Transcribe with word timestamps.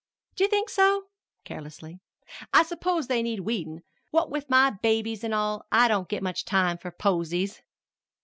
"Do 0.35 0.43
you 0.43 0.49
think 0.49 0.67
so?" 0.71 1.03
carelessly; 1.45 1.99
"I 2.51 2.63
s'pose 2.63 3.05
they 3.05 3.21
need 3.21 3.41
weedin'. 3.41 3.83
What 4.09 4.31
with 4.31 4.49
my 4.49 4.71
babies 4.71 5.23
an' 5.23 5.31
all, 5.31 5.61
I 5.71 5.87
don't 5.87 6.09
get 6.09 6.23
much 6.23 6.43
time 6.43 6.79
for 6.79 6.89
posies." 6.89 7.61